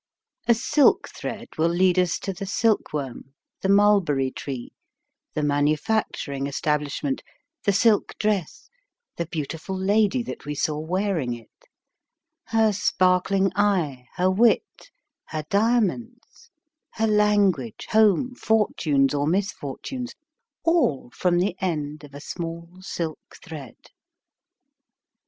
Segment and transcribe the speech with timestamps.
[0.47, 4.71] A silk thread will lead us to the silk worm, the mulberry tree,
[5.35, 7.21] the manu facturing establishment,
[7.65, 8.67] the silk dress,
[9.17, 11.51] the beautiful lady that we saw wearing it,
[12.45, 14.89] her sparkling eye, her wit,
[15.27, 16.49] her dia monds,
[16.93, 20.15] her language, home, fortunes or misfortunes,
[20.63, 23.77] all from the end of a small silk thread.